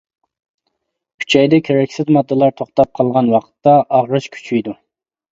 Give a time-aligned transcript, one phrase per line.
[1.23, 4.75] ئۈچەيدە كېرەكسىز ماددىلار توختاپ قالغان ۋاقىتتا ئاغرىش كۈچىيىدۇ.